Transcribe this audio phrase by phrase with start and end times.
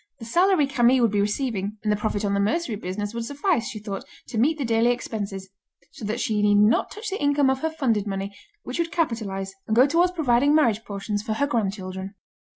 [0.17, 3.67] The salary Camille would be receiving, and the profit on the mercery business would suffice,
[3.67, 5.49] she thought, to meet the daily expenses;
[5.91, 9.53] so that she need not touch the income of her funded money, which would capitalise,
[9.67, 12.15] and go towards providing marriage portions for her grandchildren.